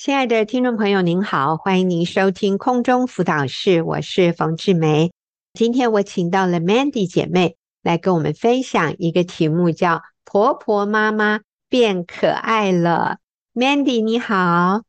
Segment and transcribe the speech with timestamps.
[0.00, 5.10] 亲爱的听众朋友，您好，欢迎您收听空中辅导室，我是冯志梅。
[5.54, 13.16] 今天我请到了 Mandy 姐妹来跟我们分享一个题目，叫“婆婆妈妈变可爱了”。
[13.52, 14.82] Mandy 你好，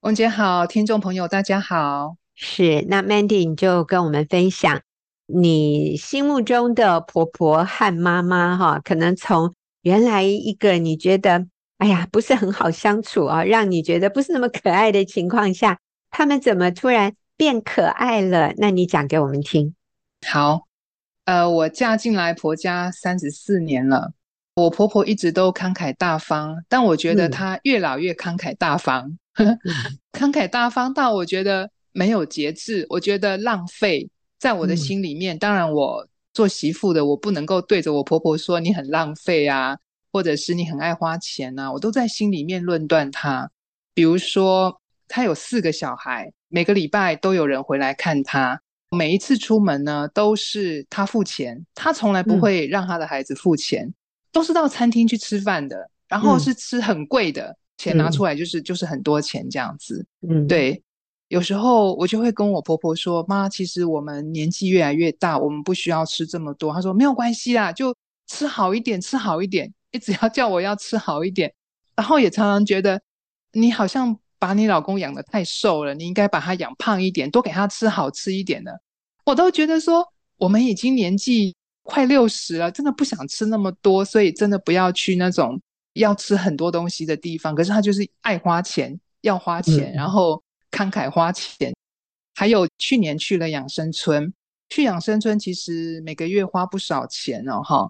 [0.00, 2.14] 王姐好，听众朋友大家好。
[2.34, 4.80] 是，那 Mandy 你就跟我们分享
[5.26, 11.48] 你心目中的婆婆和妈妈哈，可能从原来一个你觉得
[11.78, 15.78] 哎呀不是很好相处啊，让你觉得不是那么可爱的情况下，
[16.10, 18.52] 他们怎么突然变可爱了？
[18.56, 19.74] 那你讲给我们听。
[20.26, 20.66] 好，
[21.24, 24.12] 呃，我嫁进来婆家三十四年了，
[24.56, 29.58] 我婆婆一直都慷慨大方，但我觉得她越老越慷慨大方， 嗯、
[30.12, 31.70] 慷慨大方到我觉得。
[31.96, 34.10] 没有节制，我觉得浪费，
[34.40, 35.36] 在我的心里面。
[35.36, 39.78] 嗯、当然，我做媳妇的，我不能够对着我婆婆说你很浪费啊，
[40.14, 43.50] 或者是你很爱花钱啊，我都在心里面论断他。
[43.94, 48.60] 比如说，他有四个小孩，每个礼拜都有人回来看他，
[48.92, 53.94] 每一次出门呢，都是他付钱，他从来不会让他的孩子付钱，嗯、
[54.30, 60.06] 都是到餐厅去吃饭的，然后是吃很贵的，嗯、钱拿出来就是就是很多钱这样子。
[60.28, 60.80] 嗯，对。
[61.26, 67.92] 有时候我就会跟我婆婆说：“妈，其实我们年纪越来越大，我们不需要吃这么多。”她说：“没有关系啦，就
[68.28, 69.72] 吃好一点，吃好一点。
[69.94, 71.50] 你只要叫我要吃好一点。”
[71.96, 73.00] 然后也常常觉得
[73.52, 78.78] 你好像把你老公养得太瘦了，你应该把他养胖一点，多给他吃好吃一点的。
[79.24, 85.58] 我都觉得说我们已经年纪快六十了，真的不想吃那么多，所以真的不要去那种
[85.94, 87.54] 要吃很多东西的地方。
[87.54, 90.42] 可是他就是爱花钱，要花钱，嗯、然后。
[90.74, 91.72] 慷慨花钱，
[92.34, 94.34] 还有去年去了养生村，
[94.68, 97.88] 去养生村其实每个月花不少钱哦，哈。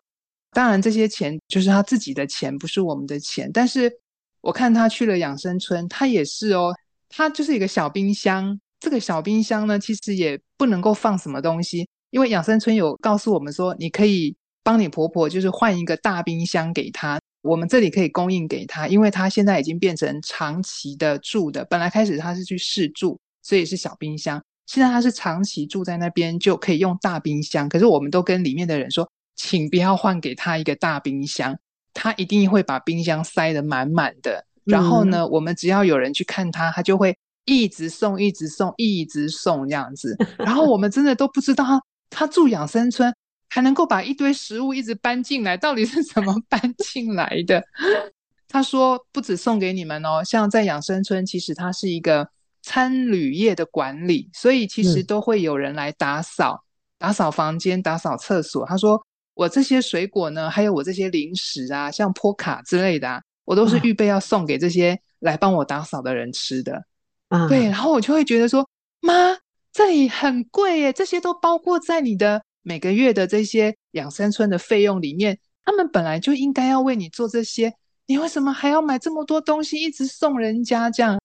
[0.55, 3.51] 当然这些钱就是他自己的钱，不是我们的钱。
[3.53, 3.93] 但是
[4.41, 6.73] 我看他去了养生村，他也是哦，
[7.09, 8.59] 他就是一个小冰箱。
[8.81, 17.19] 这个小冰箱呢，其实也不能够放什么东西，因为养生村有告诉我们说，你可以帮你婆婆就是换一个大冰箱给她。
[17.43, 21.65] 我们这里可以供应给她，因为她现在已经变成长期的住的。
[21.67, 24.43] 本来开始她是去试住，所以是小冰箱。
[24.67, 27.69] 现在他是长期住在那边，就可以用大冰箱。
[27.69, 31.57] 可是我们都跟里面的人说，请不要换给他一个大冰箱，
[31.93, 34.45] 他一定会把冰箱塞得满满的。
[34.65, 40.17] 然后呢，嗯、我们只要有人去看他，他就会一直送，一直送，一直送这样子。
[40.39, 43.15] 然后我们真的都不知道他，他住养生村。
[43.51, 47.63] 还能够把一堆食物一直搬进来，到底是怎么搬进来的？
[48.49, 52.29] 他说不止送给你们哦，像在养生村，其实它是一个
[52.63, 56.65] 餐旅业的管理，所以其实都会有人来打扫，
[56.99, 58.67] 打扫房间、打扫厕所。
[58.67, 59.01] 他说
[59.35, 66.85] 我这些水果呢，还有我这些零食啊，像波卡之类的啊，我都是预备要送给这些来帮我打扫的人吃的。
[67.29, 68.69] 嗯，对，然后我就会觉得说，
[69.01, 69.37] 妈，
[69.73, 72.43] 这里很贵耶，这些都包括在你的。
[72.67, 77.71] 每个月的这些养生村的费用里面，他们本来就应该要为你做这些，
[78.07, 81.21] 你为什么还要买这么多东西一直送人家这样？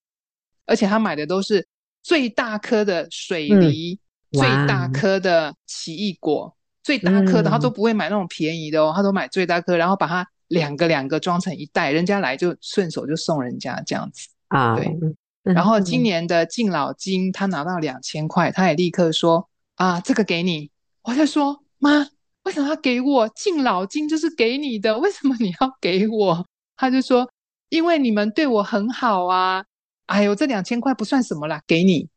[0.66, 1.66] 而且他买的都是
[2.03, 3.98] 最大颗的水梨，
[4.34, 6.53] 嗯、最大颗的奇异果，
[6.90, 14.76] 最大颗的，他都不会买那种便宜的哦，他都买最大颗，然后把它两个两个装成一袋，人家来就顺手就送人家这样子啊。
[14.76, 14.98] 对，
[15.44, 20.72] 然后今年的敬老金他拿到两千块，他也立刻说啊，这个给你。
[21.04, 22.08] 我就说，妈，
[22.46, 24.10] 为什么要给我敬老金？
[24.10, 26.44] 就是给你的，为什么你要给我？
[26.76, 27.30] 他就说，
[27.70, 29.64] 因为你们对我很好啊。
[30.08, 32.08] 哎呦，这两千块不算什么啦，给你。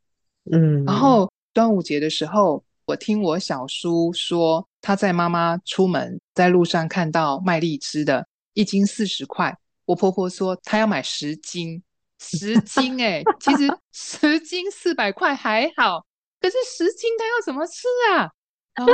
[0.50, 0.82] 嗯。
[0.86, 9.56] 然后端午节的时候，我听我小叔说，他在妈妈出门在路上看到卖荔枝的，一斤四十块。
[9.86, 11.82] 我婆婆说她要买十斤，
[12.18, 16.04] 十斤哎、欸，其实 十斤四百块还好，
[16.38, 18.30] 可是十斤她要怎么吃啊？
[18.74, 18.92] 然后，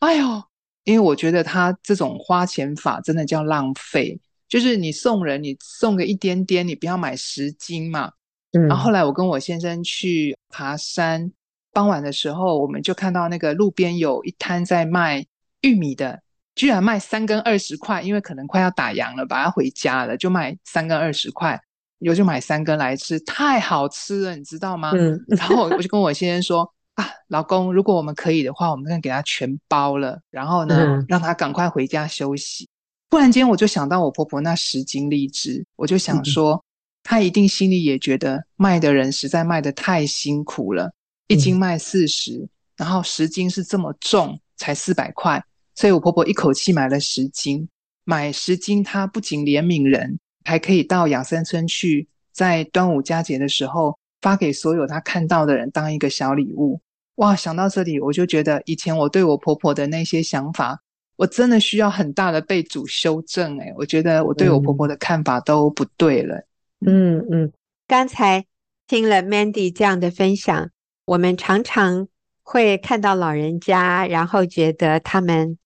[0.00, 0.42] 哎呦，
[0.82, 8.10] 因为我觉得他这种花钱法真的叫浪费，就是你送人，你送个一点点，你不要买十斤嘛。
[8.50, 8.66] 嗯。
[8.66, 11.30] 然后后来我跟我先生去爬山，
[11.72, 15.24] 傍晚的时候，我们就看到那个路边有一摊在卖
[15.62, 16.20] 玉米的，
[16.54, 21.60] 居然卖三根二十块，因为可能快要打烊了，把它回家了，就卖三根二十块，
[22.00, 24.92] 我就买三根来吃，太好吃了，你知道吗？
[24.94, 25.22] 嗯。
[25.28, 26.72] 然后我就跟我先生说。
[26.94, 32.68] 啊，老公，如果我们可以的话，我们可以给他全包了，然后呢，嗯、让他赶快回家休息。
[33.08, 36.62] 突然间，我就想到我婆婆那十斤荔枝，我就想说，嗯、
[37.04, 40.92] 她一定心里也觉得卖的人实在卖的太辛苦了，
[41.30, 42.48] 一斤卖四十、嗯，
[42.78, 45.42] 然后十斤是这么重，才四百块，
[45.76, 47.68] 所以我婆婆一口气买了十斤，
[48.04, 56.80] 买十斤，她不仅怜悯人，还可以到养生村去在端午佳节的时候发给所有她看到的人当一个小礼物。
[57.14, 60.80] 哇，想到这里，我就觉得以前我对我婆婆的那些想法，
[61.16, 63.56] 我真的需要很大的被主修正。
[63.58, 66.44] 诶，我觉得我对我婆婆的看法都不对了。
[66.84, 67.52] 嗯嗯，
[67.86, 68.46] 刚才
[68.88, 70.70] 听了 Mandy 这样的分享，
[71.10, 72.06] 我们常常
[72.40, 75.58] 会看到老人家，然后觉得他们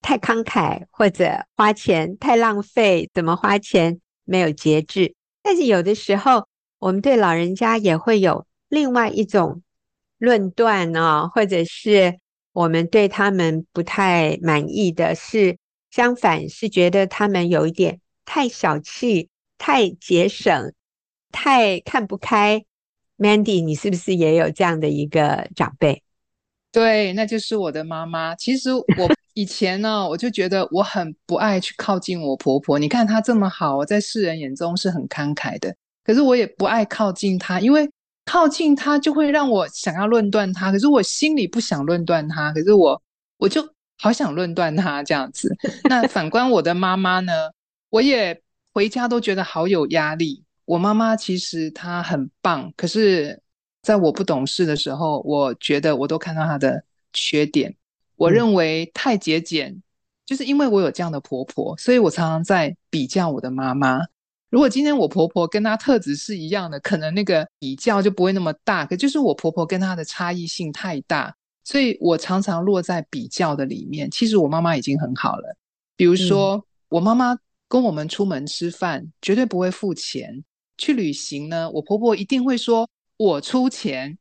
[0.00, 5.16] 太慷慨，或者花钱太浪费，怎么花钱没有节制。
[5.42, 6.46] 但是有的时候，
[6.78, 9.62] 我们对老人家也会有另外一种。
[10.18, 12.20] 论断呢，或者是
[12.52, 15.58] 我们对他们不太满意的是，
[15.90, 20.72] 相反是觉得他们有一点太小气、太节省、
[21.32, 22.64] 太看不开。
[23.18, 26.02] Mandy，你是不是也有这样的一个长辈？
[26.72, 28.34] 对，那就是我的妈妈。
[28.34, 28.84] 其实我
[29.34, 32.78] 以前呢，我就觉得我很不爱去靠近我婆婆。
[32.78, 35.74] 你看她这么好，在世人眼中是很慷慨的，
[36.04, 37.88] 可是我也不爱靠近她，因为。
[38.26, 43.02] 靠近她就会让我想要论断她，可是我心里不想论断她，可是我
[43.36, 43.62] 我就
[43.98, 45.54] 好想论断她这样子。
[45.90, 47.50] 那反观我的妈妈呢，
[47.90, 48.40] 我也
[48.72, 50.42] 回家都觉得好有压力。
[50.64, 53.40] 我妈妈其实她很棒，可是
[53.82, 57.74] 在我不懂事的时候，我觉得我都看到她的缺点。
[58.16, 59.82] 我认为太节俭，
[60.24, 64.00] 就是因为我有这样的婆婆，所以我常常在比较我的妈妈。
[64.50, 68.86] 如果今天我婆婆跟她特质是一样的，可能那个比较就不会那么大。
[68.86, 71.34] 可就是我婆婆跟她的差异性太大，
[71.64, 74.08] 所以我常常落在比较的里面。
[74.10, 75.56] 其实我妈妈已经很好了。
[75.96, 77.36] 比如说，嗯、我妈妈
[77.68, 80.44] 跟我们出门吃饭绝对不会付钱，
[80.78, 84.16] 去旅行呢，我婆婆一定会说我出钱。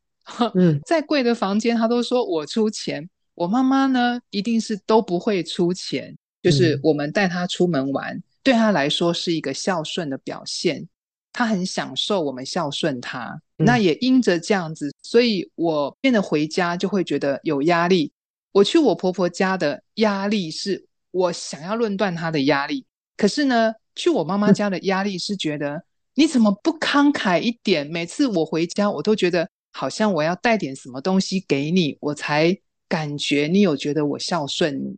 [0.55, 3.09] 嗯，再贵的房间她都说我出钱。
[3.35, 8.15] 我妈妈呢，一定是都不会出钱，就是我们带她出门玩。
[8.15, 10.85] 嗯对她来说是一个孝顺的表现，
[11.31, 13.41] 她很享受我们孝顺她。
[13.57, 18.11] 嗯、那也因着这样子，所以我变得回家就会觉得有压力。
[18.51, 22.85] 我去我婆婆家的压力是我想要论断她的压力，
[23.15, 25.83] 可是呢，去我妈妈家的压力是觉得、嗯、
[26.15, 27.87] 你怎么不慷慨一点？
[27.87, 32.55] 每次我回家，我都觉得好像我要带点什么东西给你，我才
[32.87, 34.95] 感觉你有觉得我孝顺你。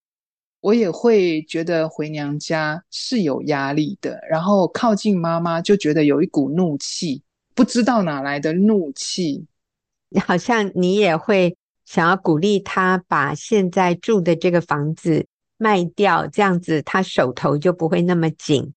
[0.59, 7.21] 我也会觉得回娘家是有压力的，然后靠近妈妈就觉得有一股怒气，
[7.53, 9.45] 不知道哪来的怒气。
[10.25, 15.27] 好像你也会想要鼓励他把现在住的这个房子
[15.57, 18.73] 卖掉，这样子他手头就不会那么紧。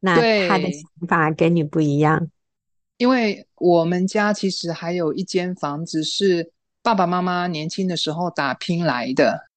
[0.00, 0.16] 那
[0.48, 2.30] 他的想法跟你不一样，
[2.96, 6.52] 因为我们家其实还有一间房子是
[6.82, 9.48] 爸爸妈妈年轻的时候打拼来的。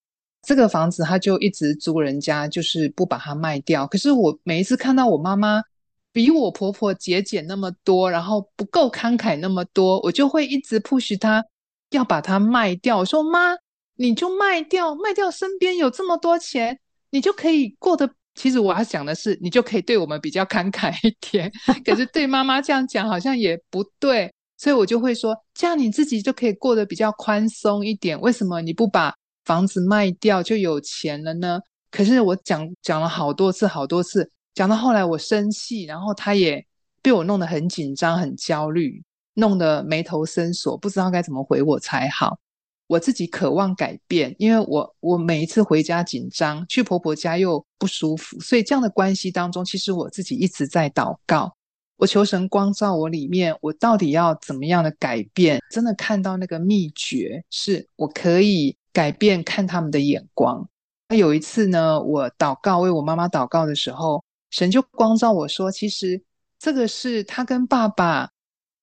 [0.46, 3.88] 这个房子他就一直租人家，就是不把它卖掉。
[3.88, 5.64] 可是我每一次看到我妈妈
[6.12, 11.46] 比我婆婆节俭那么多，然后不够慷慨那么多，我就会一直 push 她
[11.92, 12.98] 要把它卖掉。
[12.98, 13.56] 我说妈，
[13.96, 16.78] 你就卖掉，卖掉身边有这么多钱，
[17.12, 18.14] 你就可以过得。
[18.36, 21.52] 其实我要讲的是，你就可以对我们比较慷慨一点。
[21.86, 28.20] 可是对妈妈这样讲好像也不对，所以我就会说，这样你自己就可以过得比较宽松一点。
[28.20, 29.14] 为什么你不把？
[29.46, 31.60] 房子卖掉就有钱了呢？
[31.92, 36.66] 可是我讲讲了好多次，好多次，讲到后来我生气，然后他也
[37.02, 39.04] 被我弄得很紧张、很焦虑，
[39.34, 42.40] 弄得眉头深锁，不知道该怎么回我才好。
[42.88, 51.56] 我自己渴望改变，因为我我每一次回家紧张，去婆婆家又不舒服，所以这样的关系当中，其实我自己一直在祷告，
[51.98, 55.60] 我求神光照我里面，我到底要怎么样的改变？
[55.72, 58.76] 真的看到那个秘诀，是我可以。
[58.94, 60.70] 改变看他们的眼光。
[61.10, 66.22] 那有一次呢，我祷告为我妈妈祷告的时候，神就光照我说：“其实
[66.60, 68.30] 这个是他跟爸爸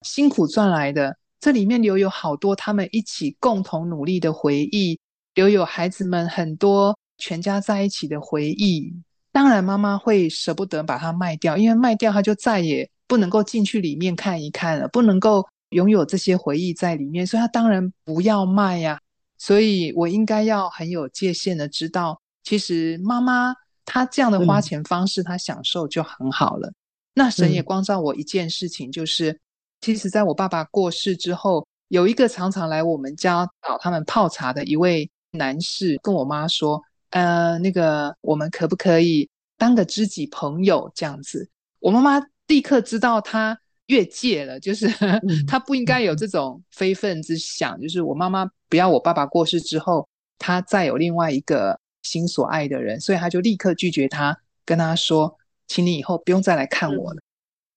[0.03, 4.99] 辛苦赚来的，这里面留有好多他们一起共同努力的回忆，
[5.35, 8.93] 留有孩子们很多全家在一起的回忆。
[9.33, 19.01] 当然，妈妈会舍不得把它卖掉，因为卖掉它就再也不能够进去里面看一看了，不能够拥有这些回忆在里面，所以她当然不要卖呀。”
[19.39, 23.55] 所以我应该要很有界限的知道，其实妈妈
[23.87, 26.69] 她这样的花钱方式，她享受就很好了。
[26.69, 26.75] 嗯、
[27.15, 29.41] 那神也光照我一件事情，就是、嗯、
[29.81, 41.49] 其实在我爸爸过世之后，有一个常常来我们家找他们泡茶的一位男士，跟我妈说：“呃，那个我们可不可以当个知己朋友这样子？”
[41.81, 43.59] 我妈妈立刻知道他。
[43.87, 44.87] 越界了，就是
[45.49, 47.77] 他不应该有这种非分之想。
[47.77, 50.09] 嗯、就是我妈妈不要我爸爸过世之后，
[50.39, 57.21] 他再有另外一个心所爱的人，所以他就立刻拒绝他，跟他说：“请你以后不用再来看我了。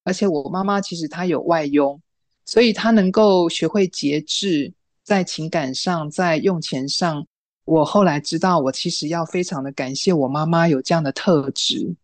[0.03, 2.00] 嗯”而且我妈妈其实她有外佣，
[2.45, 7.25] 所以她能够学会节制，在情感上，在用钱上。
[7.65, 11.95] 我后来知道，我其实要非常的感谢我妈妈有这样的特质。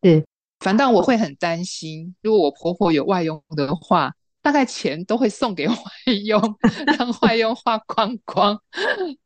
[0.00, 0.24] 对，
[0.58, 5.76] 反倒我会很担心，如果我婆婆有外佣的话，大概钱都会送给外
[6.24, 6.40] 佣，
[6.98, 8.60] 让外佣花光光。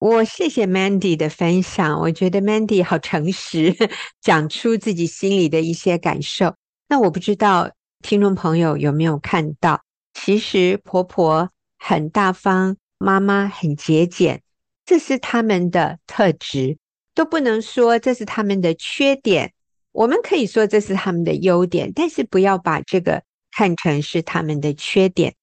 [0.00, 3.74] 我谢谢 Mandy 的分享，我觉得 Mandy 好诚实，
[4.20, 6.54] 讲出自己心里的一些感受。
[6.88, 7.70] 那我不知道
[8.08, 9.82] 听众朋友有没有看到，
[10.14, 14.44] 其实婆婆很大方，妈妈很节俭，
[14.84, 16.78] 这是他们的特质，
[17.16, 19.54] 都不能说这是他们的缺点。
[19.90, 25.34] 我们可以说这是他们的优点，但是不要把这个看成是他们的缺点。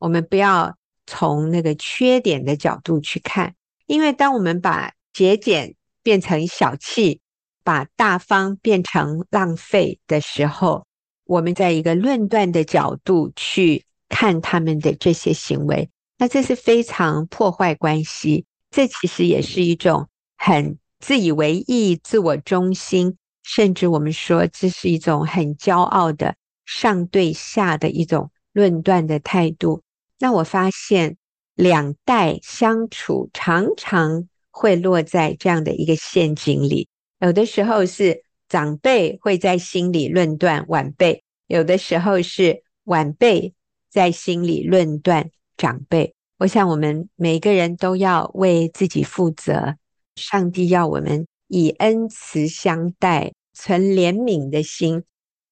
[0.00, 3.54] 我们不要从那个缺点的角度去看。
[3.86, 7.20] 因为当我们把节俭变成小气，
[7.62, 10.84] 把大方变成浪费的时候，
[11.24, 18.44] 我们在一个论断的角度去看他们的这些行为，那这是非常破坏关系。
[18.70, 29.82] 这其实也是一种很自以为意、自我中心，甚至我们说这是一种很骄傲的上对下的一种论断的态度。
[30.18, 31.16] 那我发现。
[31.54, 36.88] 两代相处常常会落在这样的一个陷阱里，
[37.20, 43.54] 有的时候是长辈会在心里论断晚辈，有的时候是晚辈
[43.90, 46.14] 在心里论断长辈。
[46.36, 49.76] 我想我们每个人都要为自己负责，
[50.16, 55.02] 上帝要我们以恩慈相待，存怜悯的心，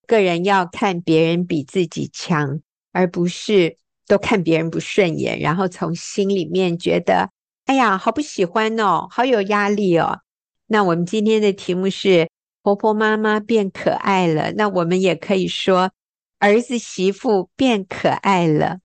[0.07, 2.61] 个人要看别人比自己强，
[2.93, 3.79] 而不是。
[4.07, 7.31] 都看别人不顺眼，然后从心里面觉得，
[7.67, 10.19] 哎呀，好不喜欢哦，好有压力哦。
[10.67, 12.29] 那我们今天的题目是
[12.63, 15.93] 婆婆妈妈变可爱了，那我们也可以说
[16.39, 18.79] 儿子媳妇变可爱了，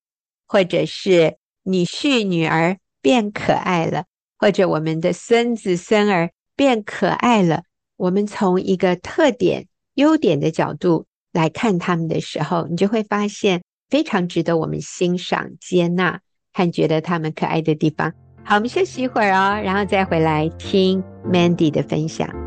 [0.47, 4.05] 或者是女婿女儿变可爱了，
[4.37, 7.63] 或者我们的孙子孙儿变可爱了。
[7.97, 13.61] 我们从一个特点、优点的角度来看他们的时候，你就会发现。
[13.87, 16.19] 非常值得我们欣赏、接纳
[16.51, 18.11] 和觉得他们可爱的地方。
[18.43, 22.44] 好，我们休息一会儿哦，然后再回来听 Mandy 的分享。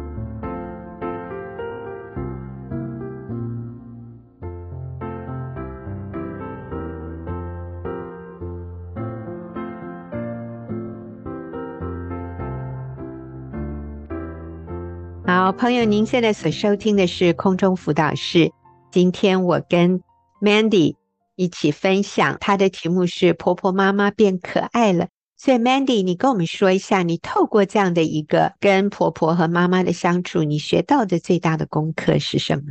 [15.49, 18.52] 好，朋友，您现在所收听的是空中辅导室。
[18.93, 20.02] 今天我跟
[20.43, 20.97] Mandy。
[21.37, 25.09] 一起分享，她的题目是“婆婆妈妈变可爱了”。
[25.38, 32.64] 所以，Mandy，你跟我们说一下，你透过这样的一个跟婆婆和妈妈的相处，你学到的最大的功课是什么？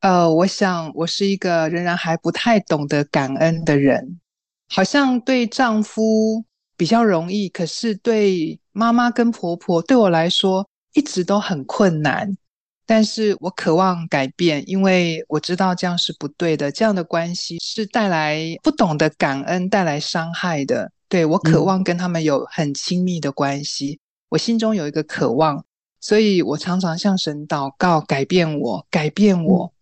[0.00, 4.18] 呃，我想我是一个仍然还不太懂得感恩的人，
[4.70, 6.42] 好像对丈夫
[6.74, 12.36] 比较容易，可是对妈妈跟婆婆对我来说一直都很困难。
[12.84, 20.90] 但是我渴望改变，因为我知道这样是不对的，这样的关系是带来不懂得感恩、带来伤害的。
[21.08, 25.64] 对，我渴望跟他们有很亲密的关系，嗯、我心中有一个渴望，
[26.00, 29.72] 所以我常常向神祷告，改变我，改变我。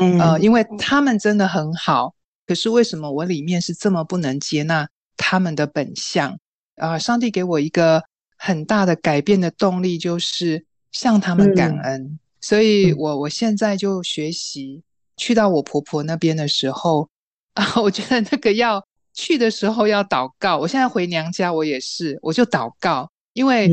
[0.00, 2.14] 嗯、呃，因为他们真的很好，
[2.46, 6.32] 可是为什么我里面是这么不能接纳他们的本相？
[6.76, 8.02] 啊、呃，上帝给我一个
[8.38, 12.02] 很大的改变的动力，就是向他们感恩。
[12.02, 14.80] 嗯所以我我现在就学习
[15.16, 17.08] 去到我婆婆那边的时候
[17.54, 20.56] 啊，我觉得那个要去的时候要祷告。
[20.56, 23.68] 我现在回娘家，我也是，我就祷告，因为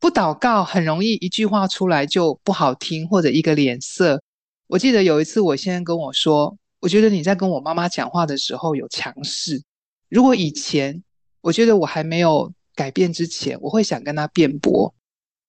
[0.00, 4.20] 不祷告很容易一句话出来就不好听，或者一个脸色。
[4.66, 9.62] 我记得有一次，我先生跟我说，我觉得你在跟我妈妈讲话的时候有强势。
[10.08, 11.04] 如果以前
[11.40, 14.94] 我觉得我还没有改变之前，我会想跟他辩驳，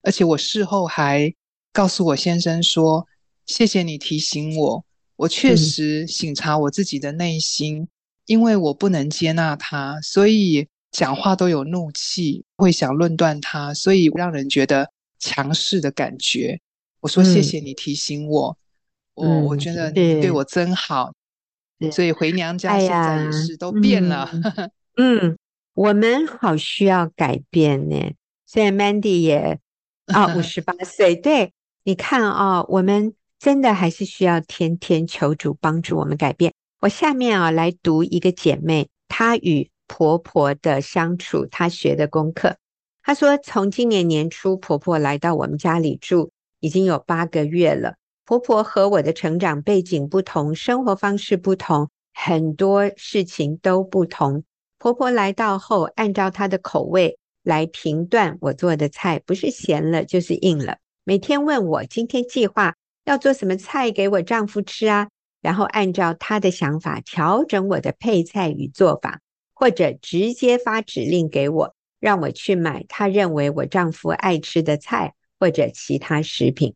[0.01, 1.31] 而且我事后还。
[1.71, 3.05] 告诉我先生说
[3.45, 4.83] ：“谢谢你提醒我，
[5.17, 7.88] 我确实醒察我自己的内心，嗯、
[8.25, 16.59] 因为我不能接纳他，所以讲话都有怒气，会想论断他，所以让人觉得强势的感觉。”
[17.01, 18.57] 我说：“谢谢你提醒我，
[19.21, 21.13] 嗯、我我觉得你对我真好。
[21.79, 24.27] 嗯”所以回娘家现在也是都变了。
[24.55, 25.38] 哎、 嗯，
[25.79, 28.12] 我们好需要改变呢。
[28.45, 29.59] 虽然 Mandy 也
[30.13, 31.53] 啊五十八岁，对。
[31.86, 36.53] 你看啊、哦，我们真的还是需要天天求主帮助我们改变。
[36.81, 42.57] 我下面啊来读一个姐妹她与婆婆的相处，她学的功课。
[43.01, 47.95] 她说，从今年年初婆婆来到我们家里住，已经有八个月了。
[48.25, 54.43] 婆婆和我的成长背景不同，生活方式不同，很多事情都不同。
[54.79, 60.77] 婆婆来到后，按照她的口味来评断我做的菜，不是咸了就是硬了。
[61.03, 65.09] 每天问我今天计划要做什么菜给我丈夫吃啊，
[65.41, 69.19] 然后按照她的想法调整我的配菜与做法，
[69.53, 76.74] 或者直接发指令给我，让我去买她认为我丈夫爱吃的菜或者其他食品。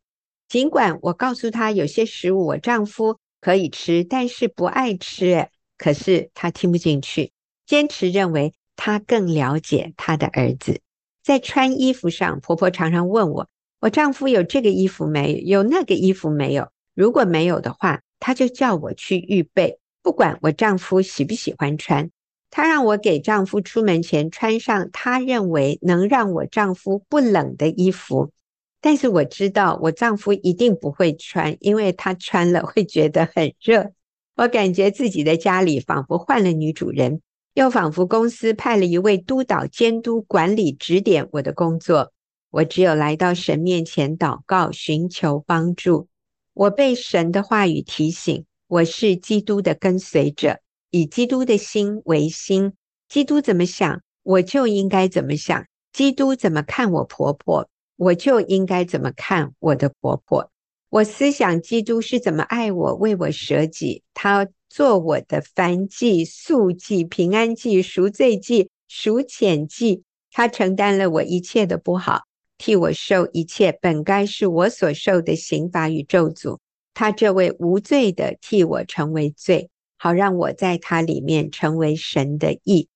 [0.50, 7.32] 尽管我告诉她有些食物我丈夫可以吃，但是不爱吃，可是她听不进去，
[7.66, 10.82] 坚持认为她更了解她的儿子。
[11.24, 13.48] 在穿衣服上，婆婆常常问我。
[13.80, 15.64] 我丈夫有这个衣服没有？
[15.64, 16.70] 有那个衣服没有？
[16.94, 22.10] 如果没有的话，她就叫我去预备，不管我丈夫喜不喜欢穿。
[22.50, 28.32] 她让我给丈夫出门前穿上她认为能让我丈夫不冷的衣服。
[28.80, 33.94] 但是我知道我丈夫一定不会穿，因为他穿了会觉得很热。
[34.36, 37.22] 我感觉自己的家里仿佛换了女主人，
[37.54, 42.12] 又仿佛公司派了一位督导、监督、管理、指点我的工作。
[42.50, 46.08] 我只有来到神面前祷告，寻求帮助。
[46.54, 52.74] 我被神的话语提醒，我是基督的跟随者，以基督的心为心。
[53.08, 60.50] 基督怎么想，我就应该怎么想；基督怎么看我婆婆，我就应该怎么看我的婆婆。
[60.90, 64.04] 我思想基督是怎么爱我，为我舍己。
[64.14, 70.02] 他做我的燔祭、素祭、平安祭、赎罪祭、赎愆祭。
[70.32, 72.24] 他承担了我一切的不好。
[72.58, 76.58] 替我受一切本该是我所受的刑罚与咒诅，
[76.96, 82.88] 他这位无罪的替我成为罪，好让我在他里面成为神的义，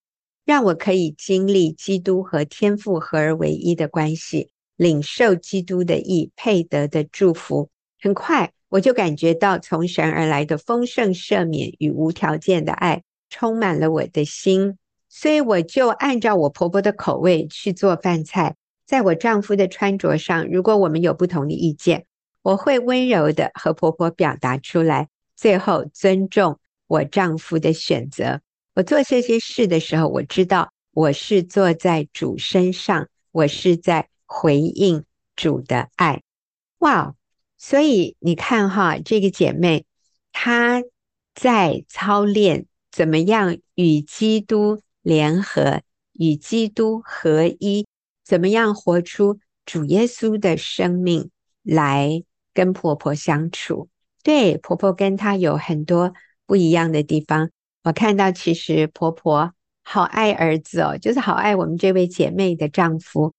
[0.45, 7.69] 让我可以经历基督和天父合而为一的关系，领受基督的义配得的祝福。
[7.99, 18.55] 很快我就感觉到从神而来的丰盛赦免与无条件的爱充满了我的心，所以我就按照我婆婆的口味去做饭菜。
[18.85, 22.05] 在我丈夫的穿着上，如果我们有不同的意见，
[22.41, 28.39] 我会温柔地和婆婆表达出来，最后尊重我丈夫的选择。
[28.75, 35.03] 我做这些事的时候，我知道我是坐在主身上，我是在回应
[35.35, 36.21] 主的爱。
[36.79, 37.13] 哇！
[37.57, 39.85] 所以你看哈，这个姐妹
[40.31, 40.81] 她
[41.33, 45.81] 在操练怎么样与基督联合，
[46.13, 47.85] 与基督合一。
[48.23, 51.29] 怎么样活出主耶稣的生命
[51.63, 53.87] 来跟婆婆相处？
[54.21, 56.13] 对，婆婆跟她有很多
[56.45, 57.49] 不一样的地方。
[57.83, 63.33] 我看到其实婆婆好爱儿子哦，就是好爱我们这位姐妹的丈夫。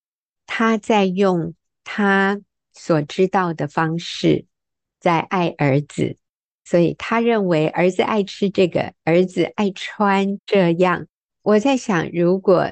[0.47, 1.53] 她在用
[1.83, 2.41] 她
[2.79, 4.45] 所知道的方式
[4.99, 6.15] 在爱儿子，
[6.63, 11.07] 所以他认为儿子爱吃这个，儿子爱穿这样。
[11.41, 12.71] 我在想，如果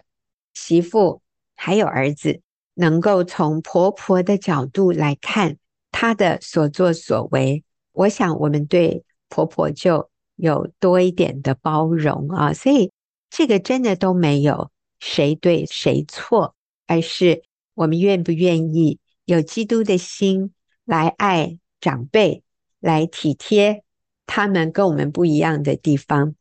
[0.53, 1.21] 媳妇。
[1.59, 2.39] 还有儿子
[2.75, 5.57] 能够从婆婆的角度来看
[5.91, 12.53] 她的所作所为，我想我们对婆婆就有多一点的包容啊。
[12.53, 12.91] 所以
[13.31, 16.53] 这个真的都没有谁对谁错，
[16.85, 17.41] 而是
[17.73, 20.53] 我们愿不愿意有基督的心
[20.85, 22.41] 来爱长辈，
[22.79, 23.83] 来体贴
[24.25, 26.33] 他们跟我们不一样的地方。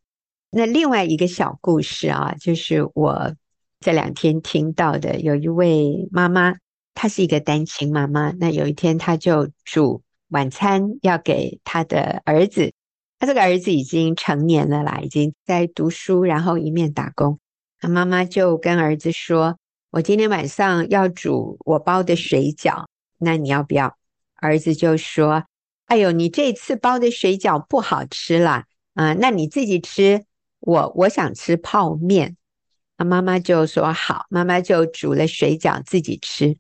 [0.51, 3.37] 那另外一个小故事啊，就是我。
[3.79, 6.55] 这两天听到的，有一位妈妈，
[6.95, 8.31] 她是一个单亲妈妈。
[8.31, 12.73] 那有一天，她就煮晚餐要给她的儿子。
[13.19, 17.39] 她这个儿子已经成年了啦，已经在读书，然后一面打工。
[17.79, 19.59] 她妈妈就跟儿子说
[19.91, 22.87] ：“我今天晚上要煮我包的水饺，
[23.19, 23.97] 那你要不要？”
[24.37, 25.45] 儿子就说
[25.87, 30.25] ：“哎呦，你这次包的水饺不好吃啦，啊，那你自己吃。
[30.61, 32.37] 我我想吃泡面。”
[32.99, 36.57] 那妈妈就说好，妈妈就煮了水饺自己吃。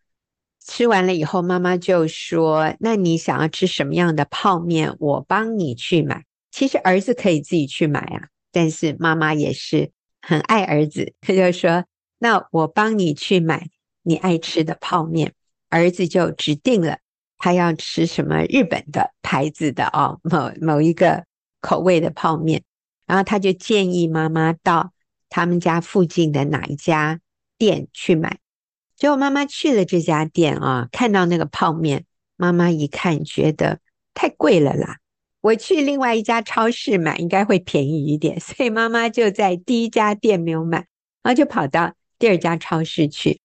[0.65, 4.95] 吃完了以后，妈妈就说：“那你想要吃什么样的泡面？
[4.99, 11.85] 我帮你去买。”其实儿子可以自己去买啊，但是妈妈也是很爱儿子，他就说
[12.19, 13.69] ：“那我帮你去买
[14.03, 15.35] 你爱吃的泡面。”
[15.69, 16.99] 儿子就指定了
[17.39, 21.25] 他要吃什么日本的牌子的哦，某某一个
[21.61, 22.63] 口味的泡面，
[23.07, 24.93] 然后他就建议妈妈到。
[25.29, 27.21] 他们家附近的哪一家
[27.59, 28.39] 店去买？
[28.95, 33.81] 结果妈妈去了这家店啊，看到那个泡面，妈妈一看觉得
[34.15, 34.99] 太贵了啦。
[35.41, 40.87] 我去另外一家超市买应该会便宜一点，所以妈妈就在第一家店没有买，
[41.25, 43.41] 然后就跑到第二家超市去，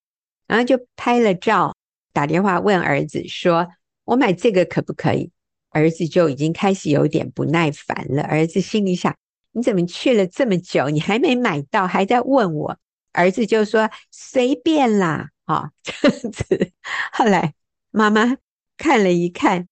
[0.47, 1.75] 然后就拍了照，
[2.13, 3.67] 打电话问儿子说
[4.05, 5.31] ：“我买这个可不可以？”
[5.71, 8.23] 儿子就已经开始有点不耐烦了。
[8.23, 9.15] 儿子心里想：
[9.53, 12.77] 你怎么去了这么久，你还没买到，还在问我？
[13.13, 16.71] 儿子就说：随便啦，啊、哦， 这样子。
[17.13, 17.53] 后来
[17.91, 18.37] 妈妈
[18.77, 19.67] 看了一看，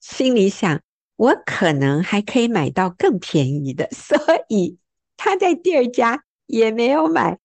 [0.00, 0.80] 心里想：
[1.16, 4.78] 我可能还可以买到更便宜的，所以
[5.16, 7.38] 他在第二家也没有买，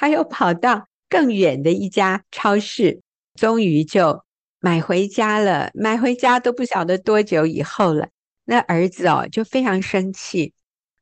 [0.00, 3.02] 他又跑到更远的一家超市，
[3.34, 4.22] 终于就。
[4.60, 8.08] 买回家了，买回家都不晓得多久以后了。
[8.44, 10.52] 那儿子哦就非常生气，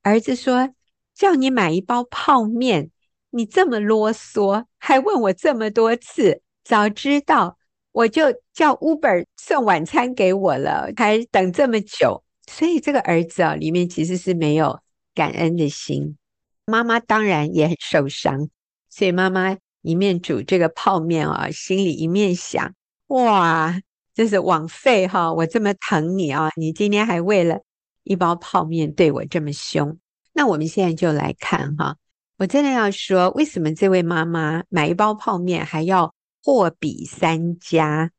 [0.03, 0.75] 儿子说
[1.15, 2.91] ：“叫你买一包泡面，
[3.31, 7.57] 你这么啰嗦，还问我这么多次，早知道
[7.93, 14.81] 我就叫 Uber 送晚餐给我了，还等这么久。”所以这个儿子啊，里面其实是没有
[15.15, 16.19] 感恩的心。
[16.67, 18.51] 妈妈当然也很受伤，
[18.89, 22.75] 所以妈妈一面煮这个泡面啊，心里一面想。
[23.09, 23.81] 哇，
[24.15, 25.33] 这是枉费哈！
[25.33, 27.61] 我这么疼你啊，你今天还为了
[28.03, 29.99] 一包泡面对我这么凶。
[30.33, 31.97] 那我们现在就来看哈，
[32.39, 38.11] 我真的要说，为什么这位妈妈买一包泡面还要货比三家？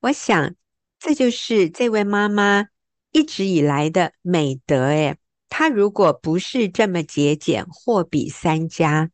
[0.00, 0.54] 我想
[0.98, 2.66] 这就是这位妈妈
[3.12, 5.16] 一直以来的美德诶。
[5.48, 9.10] 她如果不是这么节俭，货比三家，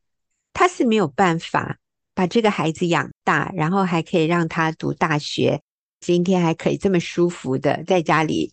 [0.61, 1.79] 他是没有办法。
[2.13, 5.63] 把这个孩子养大，然后还可以让他读大学，
[6.01, 8.53] 今天还可以这么舒服的在家里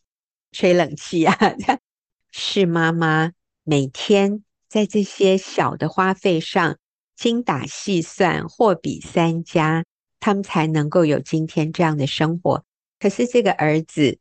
[0.53, 1.35] 吹冷气啊！
[2.31, 6.77] 是妈妈每天在这些小的花费上
[7.13, 9.83] 精打细算，货比三家，
[10.21, 12.63] 他们才能够有今天这样的生活。
[12.99, 14.17] 可是这个儿子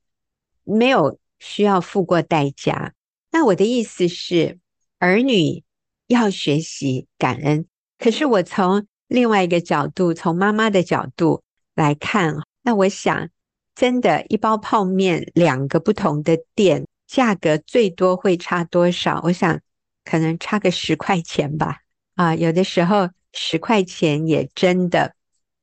[0.64, 2.94] 没有需要付过代价。
[3.30, 4.58] 那我的意思是，
[4.98, 5.62] 儿女
[6.08, 7.68] 要学习感恩。
[7.98, 11.42] 可是我从另外一个角度，从妈妈的角度
[11.74, 13.28] 来看，那我想，
[13.74, 19.20] 真的，一包泡面，两个不同的店，价格最多会差多少？
[19.24, 19.60] 我想，
[20.04, 21.78] 可能差个十块钱吧。
[22.14, 25.14] 啊，有的时候十块钱也真的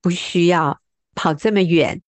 [0.01, 0.79] 不需要
[1.15, 2.01] 跑这么远。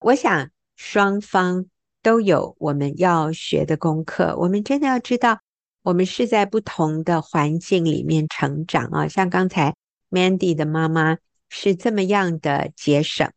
[0.00, 1.66] 我想，双方
[2.02, 4.36] 都有我们要学的功课。
[4.38, 5.40] 我们真的要知道，
[5.86, 9.74] 我们是在不同的环境里面成长啊，像刚才。
[10.08, 11.18] Mandy 的妈妈
[11.48, 13.28] 是这么样的节省，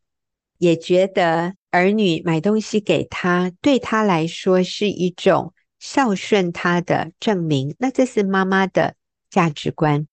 [0.60, 7.76] 也觉得儿女买东西给她，对她来说是一种孝顺她的证明。
[7.80, 8.96] 那这是妈妈的
[9.32, 10.08] 价值观。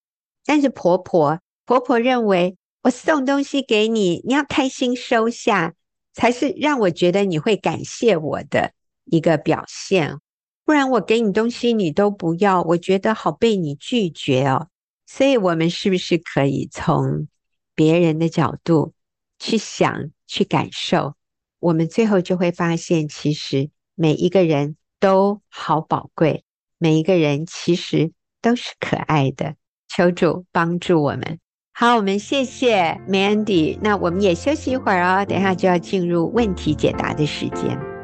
[0.46, 5.74] 但是婆婆，婆婆认为我送东西给你，你要开心收下，
[6.14, 8.72] 才是让我觉得你会感谢我的
[9.04, 10.18] 一个表现。
[10.66, 14.66] 不然我给你东西你都不要，我觉得好被你拒绝哦。
[15.06, 17.28] 所以，我们是不是可以从
[17.76, 18.92] 别人的角度
[19.38, 21.14] 去想、去感受？
[21.60, 26.42] 我们最后就会发现，其实每一个人都好宝贵，
[26.78, 28.10] 每一个人其实
[28.42, 29.54] 都是可爱的。
[29.88, 31.38] 求主帮助我们。
[31.72, 33.78] 好，我们谢谢 Mandy。
[33.80, 37.95] 那我们也休息一会儿哦，等下就要进入问题解答的时间。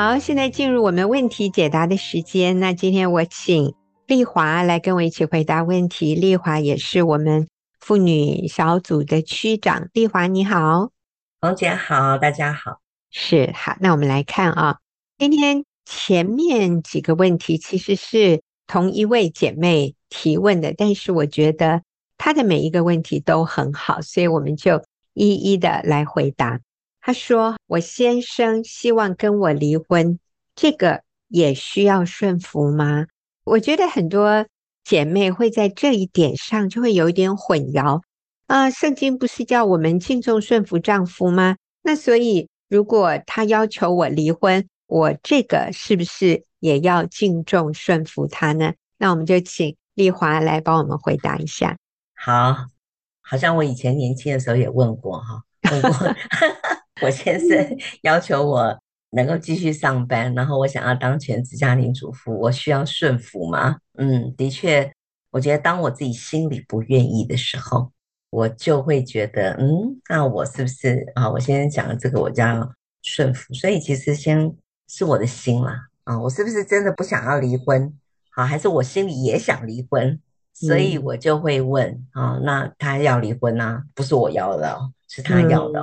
[0.00, 2.60] 好，现在进入我们问题解答的时间。
[2.60, 3.74] 那今天我请
[4.06, 6.14] 丽华来跟我一起回答问题。
[6.14, 7.48] 丽华也是我们
[7.80, 9.88] 妇女小组的区长。
[9.92, 10.90] 丽华你好，
[11.40, 12.78] 红姐好，大家好。
[13.10, 14.78] 是，好，那我们来看啊，
[15.18, 21.82] 今天前面几个问题其实是同一位姐妹提问的，但是我觉得
[22.16, 24.80] 她的每一个问题都很好，所以我们就
[25.14, 26.60] 一一的来回答。
[27.08, 30.18] 他说：“我先生希望跟我离婚，
[30.54, 33.06] 这个也需要顺服吗？”
[33.44, 34.44] 我觉得很多
[34.84, 38.02] 姐妹会在这一点上就会有一点混淆
[38.46, 38.68] 啊。
[38.68, 41.56] 圣经不是叫我们敬重顺服丈夫吗？
[41.80, 48.74] 那所以如果他要求我离婚，我这个是不是也要敬重顺服他呢？
[48.98, 51.78] 那我们就请丽华来帮我们回答一下。
[52.14, 52.66] 好，
[53.22, 55.42] 好像我以前年轻的时候也问过哈，
[55.72, 55.90] 问过。
[57.02, 58.78] 我先生 要求我
[59.10, 63.76] 能够继续上班，然后我想要当全职家庭主妇，我需要顺服吗？
[63.96, 64.92] 嗯，的确，
[65.30, 67.90] 我觉得当我自己心里不愿意的时候，
[68.30, 71.30] 我就会觉得，嗯，那我是不是啊？
[71.30, 72.70] 我先生讲的这个，我就要
[73.02, 73.54] 顺服。
[73.54, 74.54] 所以其实先
[74.88, 77.92] 是我的心啦，啊，我是不是真的不想要离婚？
[78.30, 80.20] 好，还是我心里也想离婚？
[80.52, 83.84] 所以我就会问，啊，那他要离婚啊？
[83.94, 84.76] 不是我要的，
[85.08, 85.80] 是他要的。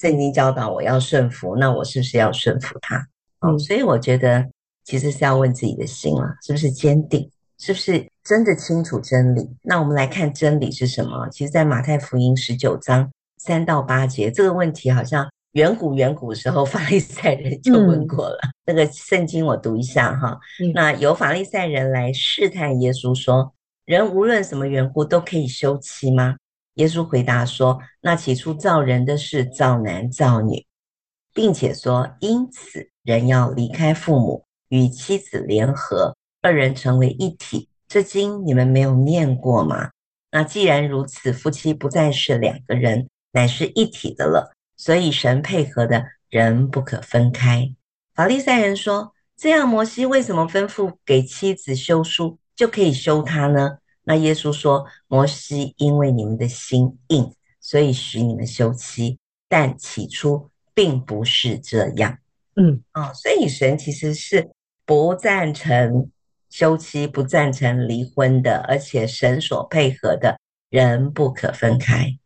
[0.00, 2.96] 圣经教导我要顺服，那我是不是要顺服他？
[3.40, 4.48] 哦，所以我觉得
[4.82, 9.46] 其实是要问自己的心了，是不是坚定，是不是真的清楚真理？
[9.62, 11.28] 那我们来看真理是什么？
[11.30, 18.38] 其实，在马太福音十九章三到八节，这个问题好像远古远古时候法利赛人就问过了。
[18.42, 23.52] 嗯、那个圣经我读一下哈，嗯、那有法利赛人来试探耶稣说
[23.84, 26.36] ：“人无论什么缘故都可以休妻吗？”
[26.74, 30.64] 耶稣回答说：“那起初造人的是造男造女，
[31.34, 37.68] 并且说，因此人要离开父母，与妻子联合，二人成为一体。
[37.88, 39.90] 这经你们没有念过吗？
[40.30, 44.52] 那既然如此，夫妻不再是两个人，乃是一体的了。
[44.76, 47.74] 所以神配合的人不可分开。”
[48.14, 53.78] 法利赛人说：“这样，摩西为什么吩咐给妻子休书，就可以休她呢？”
[54.10, 59.16] 那耶稣说：“摩西因为你们的心硬，所以许你们休妻，
[59.48, 62.18] 但起初并不是这样。”
[62.60, 64.50] 嗯，哦，所以神其实是
[64.84, 66.10] 不赞成
[66.48, 72.18] 休妻、不赞成离婚的，而且神所配合的人不可分开。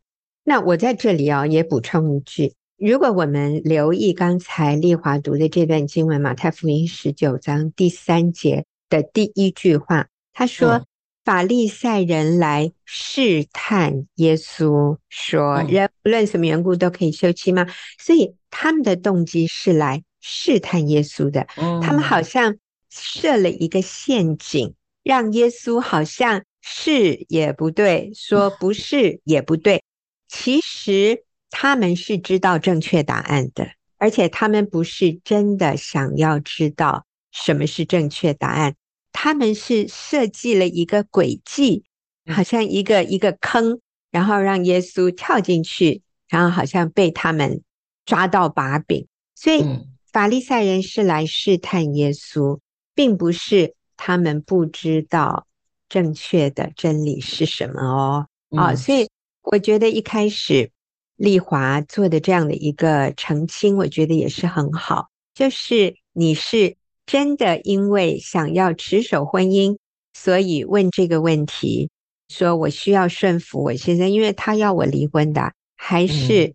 [0.42, 10.86] 那我在这里啊，也补充一句：如果我们留意刚才丽华读的这段经文，马太福音十九章第三节的第一句话，他说。
[11.24, 17.66] 嗯法利赛人来试探耶稣，说：“人不论什么缘故都可以休妻吗？”
[17.98, 21.46] 所以他们的动机是来试探耶稣的。
[21.82, 22.56] 他们好像
[22.90, 29.82] 设了一个陷阱，让耶稣好像是也不对，说不是也不对。
[30.28, 38.74] 其实他们是知道正确答案的，而且他们不是真的想要知道什么是正确答案。
[39.16, 41.84] 他们是设计了一个轨迹，
[42.26, 47.62] 好像一个一个坑，然后让耶稣跳进去，然后好像被他们
[48.04, 49.06] 抓到把柄。
[49.36, 49.64] 所以
[50.12, 52.58] 法利赛人是来试探耶稣，
[52.92, 55.46] 并不是他们不知道
[55.88, 58.26] 正确的真理是什么哦。
[58.56, 59.08] 啊，所以
[59.42, 60.70] 我觉得一开始
[61.14, 66.76] 丽华做的这样的一个澄清，我觉得也是很好，就是你是。
[67.06, 69.76] 真的因为想要持守婚姻，
[70.12, 71.90] 所以问这个问题，
[72.28, 76.54] 说我需要顺服我先生，因为他要我离婚的，还是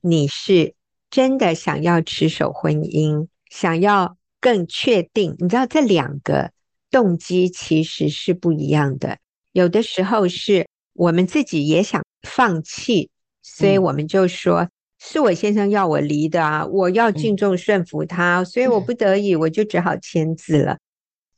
[0.00, 0.74] 你是
[1.10, 5.36] 真的想要持守婚姻，想要更确定？
[5.38, 6.50] 你知道这两个
[6.90, 9.18] 动机其实是不一样的。
[9.52, 13.10] 有的时候是我们自己也想放弃，
[13.42, 14.68] 所以我们就说。
[15.06, 20.78] 是我先生要我离的啊，我要敬重顺服他，所以我不得已，我就只好签字了。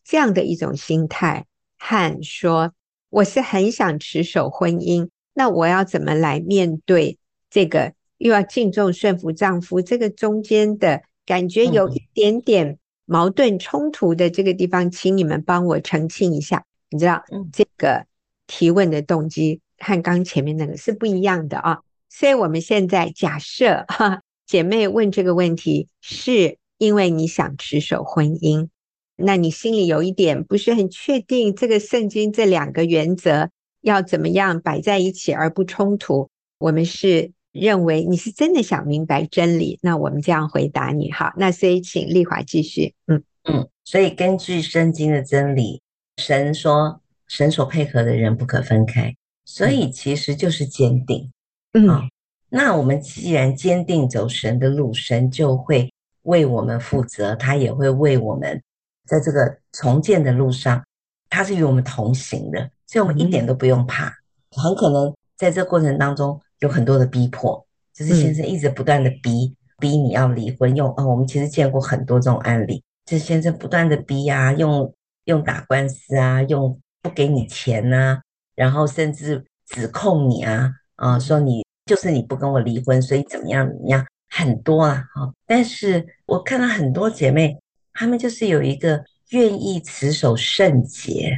[0.05, 1.45] 这样的一种心态，
[1.77, 2.73] 和说
[3.11, 7.19] 我是很想持守婚姻，那我要怎么来面对
[7.51, 16.65] 这个又要敬重顺服丈夫，这个中间的感觉有一点点矛盾冲突的这个地方，请你们帮我澄清一下。
[16.89, 18.07] 你知道这个
[18.47, 21.81] 提问的动机和刚前面那个是不一样的啊。
[22.19, 28.69] 所以我们现在假设哈，姐妹问这个问题，是因为你想持守婚姻，
[29.17, 33.51] 那你心里有一点不是很确定，这个圣经这两个原则
[33.83, 36.31] 要怎么样摆在一起而不冲突？
[36.57, 41.35] 我们是认为你是真的想明白真理，那我们这样回答你哈。
[41.37, 45.83] 那所以请丽华继续，嗯嗯，所以根据圣经的真理，
[46.17, 51.31] 神说神所配合的人不可分开，所以其实就是坚定。
[51.79, 52.01] 嗯、哦，
[52.49, 58.63] 那我们既然坚定走神的路，神就会为我们负责，他也会为我们
[59.07, 60.83] 在这个重建的路上，
[61.29, 64.11] 他是与我们同行的，所以我们一点都不用怕。
[64.53, 67.63] 很可能在这个过程当中有很多的逼迫，
[67.93, 74.91] 就是先生一直不断的逼逼你要离婚，用哦，我们其实见过很多这种案例，就是先生不断的逼啊，用
[75.25, 78.23] 用打官司啊，用不给你钱啊，
[78.55, 81.65] 然后甚至指控你啊，啊，说你。
[81.87, 85.33] 就是你不跟我离婚，所以怎么样怎么样，很多啊，哈。
[85.47, 87.57] 但是我看到很多姐妹，
[87.93, 91.33] 她们就是有一个愿意持守圣洁，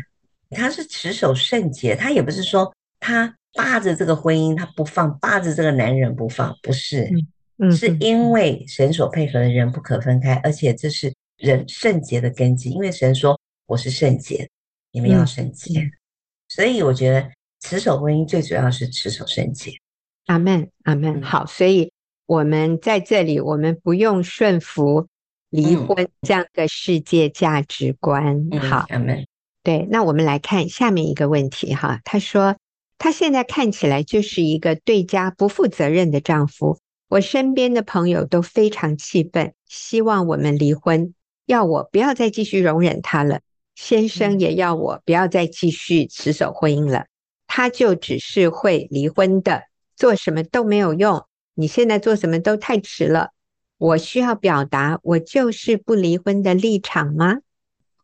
[0.49, 7.07] 她是持守圣洁，她也不是说她扒着这个婚姻她不放，扒着这个男人不放，不是，
[7.59, 14.49] 嗯，是因为神所配合的人不可分开，而且这是人圣洁的根基，因为神说我是圣洁，
[14.93, 15.91] 你们要圣洁，
[16.49, 19.73] 所以我觉得持守婚姻最主要是持守圣洁。
[20.27, 21.23] 阿门，阿门。
[21.23, 21.93] 好，所以
[22.27, 25.07] 我们在这里，我们不用顺服
[25.51, 28.49] 离婚这样的世界价值观。
[28.51, 29.27] 嗯、好，阿门。
[29.63, 32.01] 对，那我们来看下面一个问题哈。
[32.05, 32.57] 他说，
[32.97, 36.79] 他现在看起来就是一个对家不负责任的丈夫。
[37.09, 41.15] 我身边的朋友都非常气愤，希望我们离婚。
[41.47, 43.41] 要我不要再继续容忍他了，
[43.75, 47.07] 先生也要我不要再继续持守婚姻了，
[47.59, 49.65] 他就只是会离婚的，
[49.97, 51.27] 做什么都没有用。
[51.55, 53.31] 你现在做什么都太迟了。
[53.79, 57.39] 我需要表达我就是不离婚的立场吗？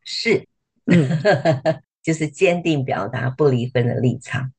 [0.02, 0.48] 是，
[0.86, 1.08] 嗯，
[2.02, 4.50] 就是坚定表达不离婚的立场。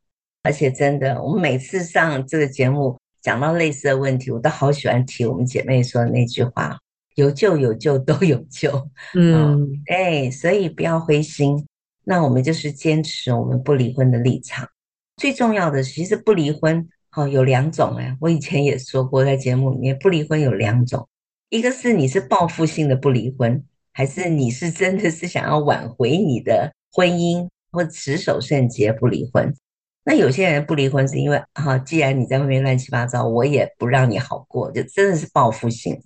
[0.43, 6.79] 而且真的，我们每次上这个节目讲到类似的问题，我都好喜欢提我们姐妹说的那句话：
[7.15, 8.89] 有救有救都有救。
[9.13, 11.67] 嗯，哎，所以不要灰心。
[12.05, 14.69] 那我们就是坚持我们不离婚的立场。
[15.17, 16.87] 最重要的，其实不离婚。
[17.15, 21.07] 哦，有两种哎，我以前也说过，在节目里面，不离婚有两种，
[21.47, 29.55] 一个是你是报复性的不离婚，还是你是真的是想要挽回你的婚姻或持守圣洁不离婚。
[30.03, 36.01] 那有些人不离婚是因为，哈，既然你在外面乱七八糟，我也不让你好过，就真的是报复性。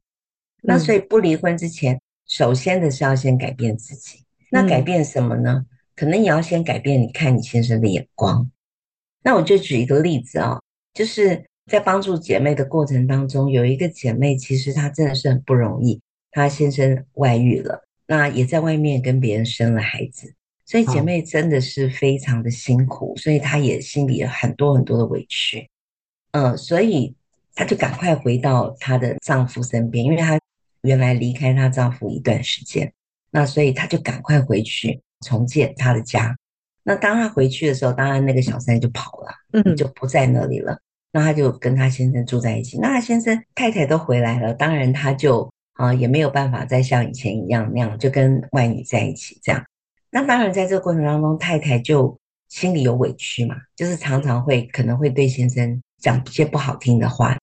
[0.61, 4.23] 那所以不离婚之前，首先的是要先改变自己。
[4.51, 5.65] 那改变什么呢？
[5.95, 8.51] 可能你要先改变你看你先生的眼光。
[9.23, 10.59] 那我就举一个例子啊。
[10.93, 16.01] 就是在帮助姐妹的过程当中，有一个姐妹，其实她真的是很不容易。
[16.31, 20.33] 她先生外遇了，那也在外面跟别人生了孩子，
[20.65, 25.69] 所以姐妹真的是非常的辛苦，所以她也心里有很多很多的委屈。
[26.31, 27.15] 嗯，所以
[27.55, 30.39] 她就赶快回到她的丈夫身边，因为她
[30.81, 32.91] 原来离开她丈夫一段时间，
[33.31, 36.35] 那所以她就赶快回去重建她的家。
[36.83, 40.79] 那当他回去的时候，当然那个小三就跑了，嗯，就不在那里了。
[41.11, 42.77] 那他就跟他先生住在一起。
[42.79, 49.63] 那他先生太太都回来了，当然他就啊也没有办法再像以前一样那样就跟外女在一起这样。
[50.11, 57.37] 那当然在这个过程当中，太太就心里有委屈嘛，就是常常会可能会对先生讲一些不好听的话。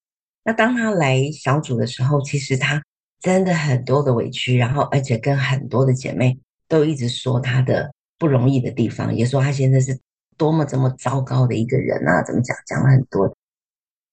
[0.44, 2.83] 那当他来小组的时候，其实他
[3.20, 7.92] 真的很多的委屈，然后而且跟很多的姐妹都一直说他的。
[8.18, 9.98] 不容易的地方，也说他现在是
[10.37, 12.22] 多么这么糟糕的一个人啊！
[12.24, 12.57] 怎么讲？
[12.66, 13.37] 讲了很多，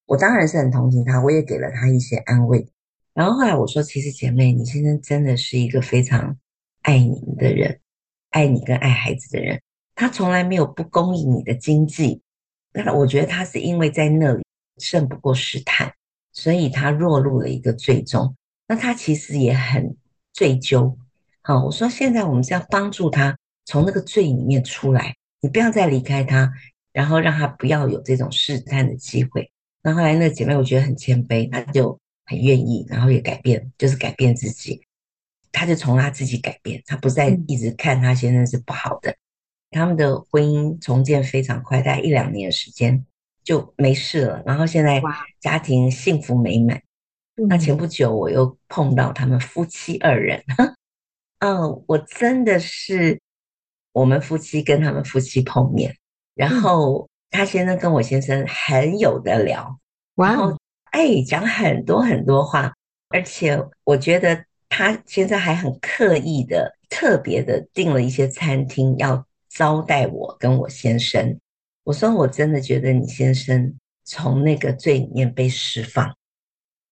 [0.05, 2.67] 我当然是很同情他，我也给了他一些安慰。
[3.13, 6.37] 然后后来我说，其实姐妹，你先生真的是一个非常
[6.81, 7.79] 爱你的人，
[8.29, 9.61] 爱你跟爱孩子的人，
[9.95, 12.21] 他从来没有不供应你的经济。
[12.73, 14.43] 那我觉得他是因为在那里
[14.79, 15.93] 胜不过试探，
[16.31, 18.35] 所以他落入了一个罪中。
[18.67, 19.95] 那他其实也很
[20.31, 20.95] 罪疚。
[21.41, 23.37] 好，我说现在我们是要帮助他。
[23.65, 26.51] 从那个罪里面出来，你不要再离开他，
[26.91, 29.49] 然后让他不要有这种试探的机会。
[29.81, 34.81] 那后来那个姐妹我觉得很谦卑，她就很愿意，然后也改变，就是改变自己。
[35.51, 39.15] 她就从她自己改变，她不再一直看她先生是不好的。
[39.71, 43.05] 他们的婚姻重建非常快，大概一两年的时间
[43.43, 44.43] 就没事了。
[44.45, 45.01] 然后现在
[45.41, 46.81] 家庭幸福美满。
[47.49, 50.43] 那前不久我又碰到他们夫妻二人，
[51.39, 53.19] 嗯，我真的是。
[53.93, 55.95] 我们夫妻跟他们夫妻碰面，
[56.33, 59.79] 然后他先生跟我先生很有得聊，
[60.15, 60.57] 然后
[60.91, 62.73] 哎讲很多很多话，
[63.09, 71.39] 而且我觉得他现在还很刻意的、特别的订了一些餐厅要招待我跟我先生。
[71.83, 76.15] 我说我真的觉得你先生从那个罪里面被释放。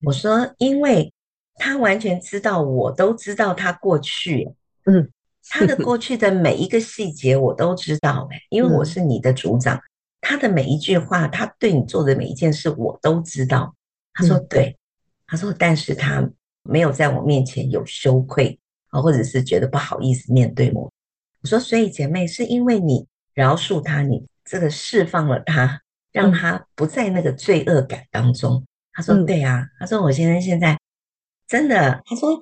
[0.04, 1.12] 我说因为
[1.56, 4.48] 他完全知道，我都知道他过去，
[4.86, 5.10] 嗯。
[5.49, 9.82] 他的 过去的每一个细节我都知道哎，因为我是你的组长，
[10.21, 13.75] 他的每一句话，他对你做的每一件事我都知道。
[14.13, 14.77] 他说对，
[15.25, 16.30] 他说，但是他
[16.63, 20.91] 没有在我面前有羞愧啊，或者是觉得不好意思面对我。
[21.41, 28.63] 我说，所以姐妹是因为你饶恕他，你这个释放了他，让他不在那个罪恶感当中。
[28.93, 30.77] 他说对啊，他说我先生现在
[31.47, 32.39] 真的，他说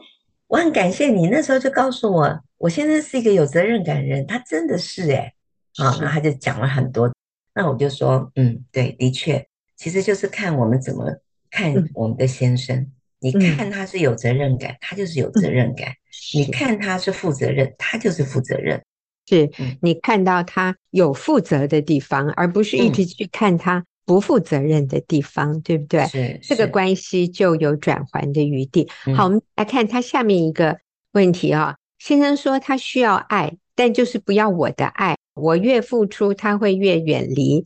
[0.47, 2.41] 我很感谢你那时候就告诉我。
[2.59, 5.33] 我先生是一个有责任感的人，他真的是诶、
[5.77, 7.11] 欸、啊，那他就讲了很多，
[7.55, 11.05] 那我就说，嗯，对，的确，其实就是看我们怎么
[11.49, 12.77] 看我们的先生。
[12.77, 12.91] 嗯、
[13.21, 15.95] 你看他是有责任感，嗯、他就是有责任感；嗯、
[16.35, 18.81] 你看他是负责任，他就是负责任。
[19.27, 19.49] 是
[19.81, 26.05] 你看到他有负责的地方，而不是一直去看他不负责任的地方，嗯、对不对？
[26.07, 28.89] 是，这个关系就有转圜的余地。
[29.05, 30.79] 嗯、好，我们来看他下面一个
[31.13, 31.78] 问题啊、哦。
[31.99, 35.15] 先生说他需要爱，但就是不要我的爱。
[35.35, 37.65] 我越付出，他会越远离。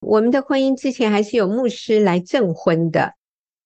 [0.00, 3.14] 我们的婚姻之前还是有牧师来证婚的。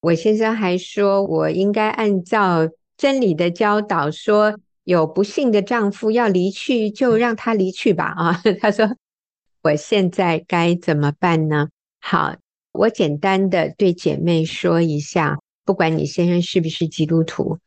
[0.00, 8.04] 我先生还说我应该按照真理的教导，说有不幸的丈夫要离去，就让他离去吧。
[8.16, 8.94] 啊， 他说
[9.62, 11.68] 我现在该怎么办呢？
[12.00, 12.36] 好，
[12.72, 17.58] 我简单的对姐妹说一下，不管你先生是不是基督徒。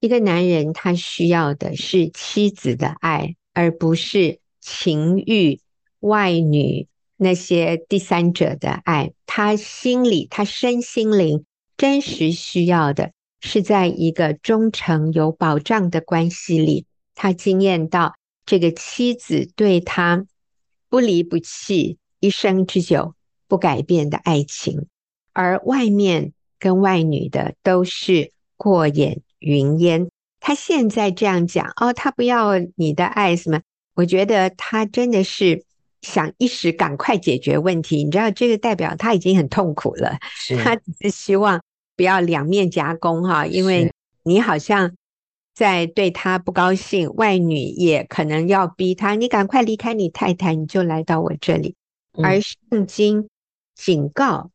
[0.00, 5.60] 一个男人他需要的是妻子的爱，而不是情欲、
[6.00, 6.86] 外女
[7.16, 9.12] 那些第三者的爱。
[9.26, 11.44] 他心里、他身心灵
[11.76, 18.14] 真实需要的是在一个忠诚有保障的关系里，他经验到
[18.46, 20.26] 这个妻子对他
[20.88, 23.14] 不离不弃、一生之久
[23.48, 24.86] 不改变的爱情，
[25.32, 30.08] 而外面跟外女的都是过眼云烟。
[30.40, 33.60] 他现在这样讲哦，他不要你的爱什么？
[33.94, 35.64] 我觉得他真的是
[36.02, 38.04] 想一时赶快解决问题。
[38.04, 40.18] 你知道，这个代表他已经很痛苦了，
[40.62, 41.60] 他只是希望
[41.96, 44.94] 不要两面夹攻哈，因为你好像
[45.54, 51.74] 在对他不高兴，外女也可能要逼他，你赶快离开你太太，你就来到我这里。
[52.22, 53.28] 而圣经
[53.74, 54.50] 警告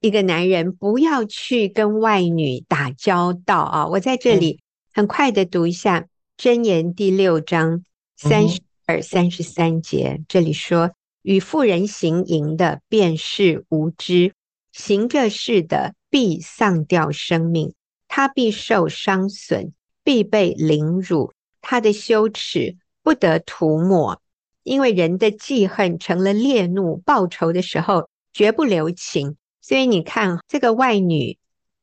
[0.00, 3.86] 一个男人不要去跟外女打交道啊！
[3.88, 4.60] 我在这里。
[4.92, 6.00] 很快的读一下
[6.38, 7.84] 《箴言》第六章
[8.16, 14.30] 三十二、三十三节，这里说：“与妇人行淫的，便是无知；
[14.72, 17.74] 行这事的，必丧掉生命。
[18.08, 19.72] 他必受伤损，
[20.02, 21.34] 必被凌辱。
[21.60, 24.22] 他的羞耻不得涂抹，
[24.62, 29.36] 因为人的记恨成了烈怒，报仇的时候绝不留情。
[29.66, 31.38] 所以你看，这个外女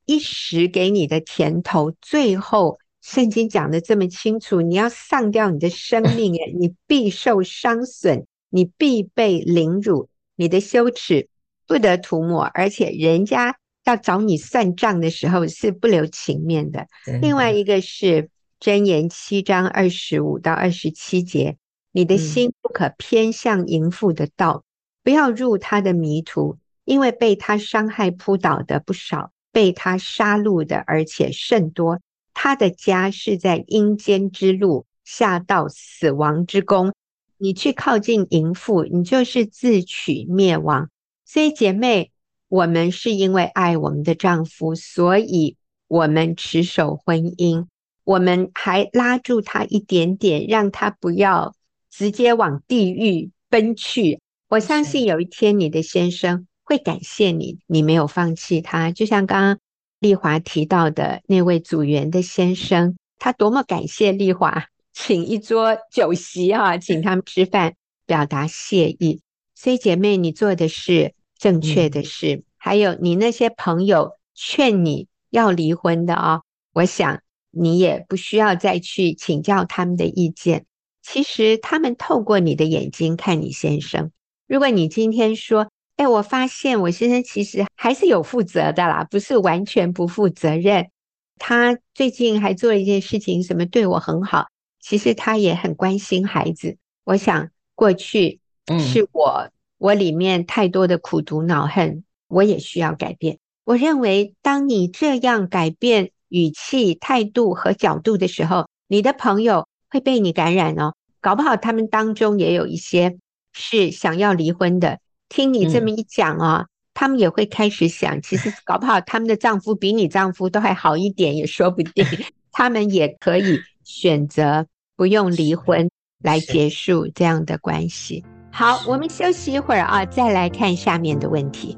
[0.05, 10.07] 一时给你的甜头，最后。”圣经讲的这么清楚，你要丧掉你的生命，诶，你必受伤损，你必被凌辱，
[10.37, 11.27] 你的羞耻
[11.67, 16.87] 不得涂抹，而且人家要找你算账的时候是不留情面的。
[17.21, 21.57] 另外一个是箴言七章二十五到二十七节，
[21.91, 24.63] 你的心不可偏向淫妇的道，
[25.03, 31.99] 不要入他的迷途，因为被他伤害扑倒的不少，被他杀戮的而且甚多。
[32.33, 36.93] 他的家是在阴间之路，下到死亡之宫。
[37.37, 40.89] 你去靠近淫妇，你就是自取灭亡。
[41.25, 42.11] 所以姐妹，
[42.47, 45.57] 我们是因为爱我们的丈夫，所以
[45.87, 47.67] 我们持守婚姻，
[48.03, 51.53] 我们还拉住他一点点，让他不要
[51.91, 54.19] 直接往地狱奔去。
[54.49, 59.59] 我相信有一天你的先生会感谢你，你没有放弃他，就像刚刚。
[59.99, 69.21] 丽华提到的那位组员的先生，他多么感谢丽华请一桌酒席啊，请他们吃饭，表达谢意。
[69.55, 72.35] 所以姐妹，你做的是正确的事。
[72.35, 76.41] 嗯、还有你那些朋友劝你要离婚的啊，
[76.73, 80.65] 我想你也不需要再去请教他们的意见。
[81.01, 84.11] 其实他们透过你的眼睛看你先生。
[84.47, 90.89] 如果你今天说，哎，我发现我先生其实还是有负责的啦，不是完全不负责任。
[91.37, 94.47] 他最近还做了一件事情，什么对我很好。
[94.79, 96.77] 其实他也很关心孩子。
[97.03, 98.39] 我想过去
[98.79, 103.37] 是我、嗯、我里面太多的苦毒恼恨，我也需要改变。
[103.63, 110.93] 我认为，当你这样改变语气、态度和角度的时候，你的朋友会被你感染哦。
[111.21, 113.17] 搞不好他们当中也有一些
[113.53, 114.99] 是想要离婚的。
[115.33, 122.05] 听你这么一讲啊，哦、他们也会开始想， 其实搞不好他们的丈夫比你丈夫都还好一点，也说不定。
[122.53, 125.89] 他们也可以选择不用离婚
[126.23, 128.23] 来结束这样的关系。
[128.51, 131.75] 好，我们休息一会儿啊，再来看下面的问题。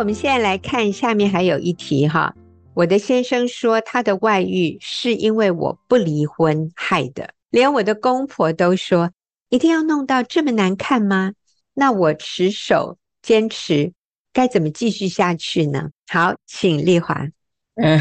[0.00, 2.34] 我们现在来看下面还有一题哈。
[2.72, 9.10] 我的先生说他的外遇是因为我不离婚害的，连我的公婆都说
[9.50, 11.34] 一定要弄到这么难看吗？
[11.74, 13.92] 那我持守坚持，
[14.32, 15.90] 该怎么继续下去呢？
[16.08, 17.28] 好，请丽华。
[17.74, 18.00] 嗯，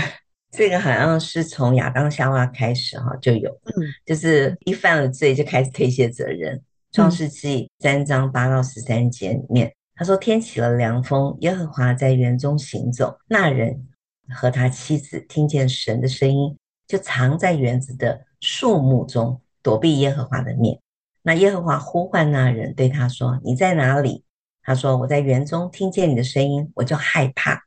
[0.52, 6.62] 这个好像是从亚当夏娃开始哈就有，嗯，就是一犯了罪就开始推卸责任。
[6.94, 9.74] 创世纪三章八到十三节里面。
[10.00, 13.20] 他说：“天起了凉风，耶和华在园中行走。
[13.28, 13.86] 那人
[14.30, 20.80] 和他妻子听见神的声音，就藏在园子的树木中，躲避耶和华的面。
[21.22, 24.24] 那耶和华呼唤那人，对他说：‘你在哪里？’
[24.64, 27.62] 他说：‘我在园中听见你的声音，我就害怕，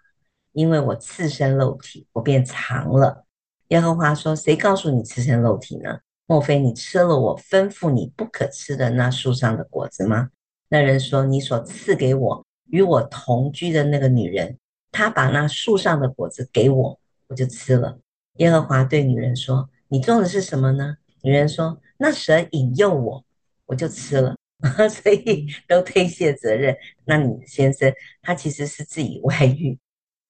[0.52, 3.26] 因为我赤身露体，我便藏了。’
[3.68, 5.98] 耶和华说：‘谁告诉你赤身露体呢？
[6.26, 10.30] 莫非你吃了我吩咐你不可吃的那树上的果子吗？’”
[10.72, 14.56] 那人说：“你所赐给我与我同居的那个女人，
[14.90, 17.98] 她把那树上的果子给我，我就吃了。”
[18.40, 20.96] 耶和华对女人说：“你做的是什么呢？
[21.20, 23.22] 女人说：“那蛇引诱我，
[23.66, 24.34] 我就吃了。
[24.88, 26.74] ”所以都推卸责任。
[27.04, 27.92] 那你先生
[28.22, 29.78] 他其实是自己外遇，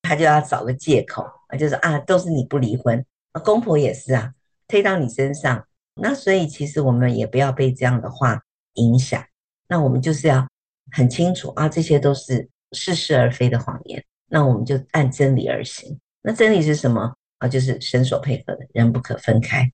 [0.03, 3.07] 他就要找个借口啊，就是啊，都是你不离婚。
[3.31, 4.35] 啊公婆也是啊，
[4.67, 5.65] 推到你身上。
[5.95, 9.25] 那所以其实我们也不要被这样的话影响。
[9.73, 10.47] 那我们就是要
[10.93, 14.05] 很清楚啊，这些都是似是而非的谎言。
[14.29, 15.99] 那我们就按真理而行。
[16.21, 17.11] 那真理是什么？
[17.39, 19.73] 啊，就是神所配合的人不可分开。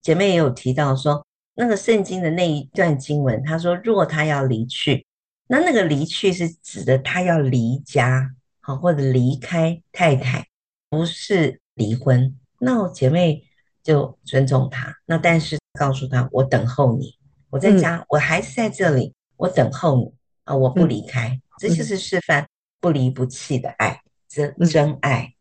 [0.00, 5.06] 姐妹也有提到说，那个圣经的那一段经文，他说，若他要离去，
[5.46, 10.46] 那那个离去是指的他要离家，好，或者离开太太，
[10.88, 12.34] 不是离婚。
[12.58, 13.44] 那我姐妹
[13.82, 17.18] 就尊重他，那但是告诉他，我等候你，
[17.50, 20.12] 我在家，我还是在这里，我等候你
[20.44, 22.46] 啊，我不离开，这就是示范
[22.80, 25.34] 不离不弃的爱，真真爱。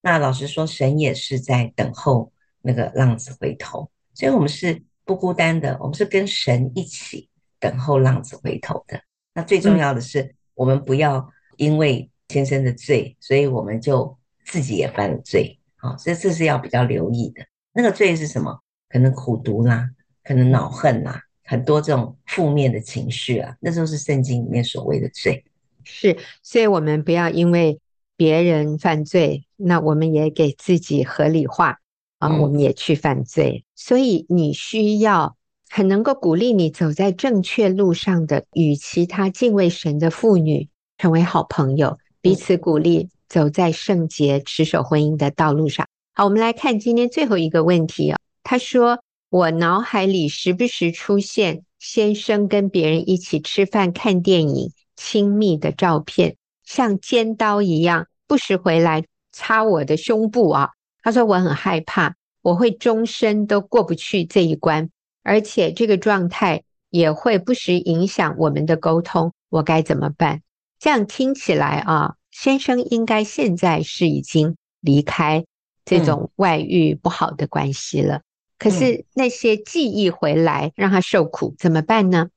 [0.00, 7.28] 那老实说，神也是在等候那个浪子回头，所以我们是不孤单的，我们是跟神一起
[7.60, 9.00] 等候浪子回头的。
[9.34, 15.96] 那最重要的是，我们不要因为先生的罪，所以我们就自己也犯了罪啊。
[15.96, 17.44] 所以这是要比较留意的。
[17.72, 18.60] 那个罪是什么？
[18.88, 19.90] 可能苦毒啦，
[20.24, 25.42] 可能恼恨啦，很多这种负面的情绪啊，那时候是圣经里面所谓的罪。
[25.82, 27.80] 是，所以我们不要因为。
[28.20, 31.78] 别人犯罪，那我们也给自己合理化
[32.18, 33.64] 啊，我们也去犯罪。
[33.76, 35.36] 所以你需要
[35.70, 45.86] 很能够鼓励你走在正确路上的，与其他敬畏神的妇女成为好朋友，彼此鼓励，走在圣洁持守婚姻的道路上。
[46.12, 48.18] 好，我们来看今天最后一个问题啊。
[48.42, 48.98] 他说
[49.30, 56.36] ：“我脑海里时不时出现先生跟别人一起吃饭、看电影、亲密的照片。”
[56.68, 60.68] 像尖刀一样不时回来插我的胸部啊！
[61.02, 64.90] 他说我很害怕，我会终身都过不去这一关，
[65.22, 70.42] 而且这个状态也会不时影响我们的沟通，我该怎么办？
[70.78, 75.46] 这样听起来啊，先生应该现在是已经离开
[75.86, 78.20] 这种外遇不好的关系了，
[78.58, 82.28] 可是那些记忆回来让他受苦，怎么办呢？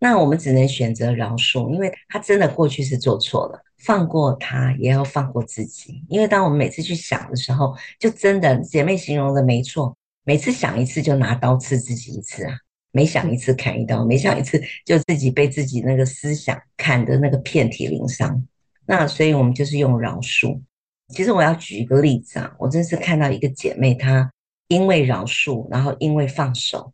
[0.00, 6.04] 那我们只能选择饶恕，因为他真的过去是做错了，放过他也要放过自己。
[6.08, 12.54] 因为当我们每次去想的时候，就真的姐妹形容的没错，每次想一次就拿刀刺自己一次啊，
[12.92, 18.46] 每想一次砍一刀，每想一次就自己被自己那个思想砍的那个遍体鳞伤。
[18.86, 20.60] 那所以我们就是用饶恕。
[21.08, 24.32] 其实我要举一个例子啊，我真是看到一个姐妹，她
[24.68, 26.92] 因为饶恕，然后因为放手，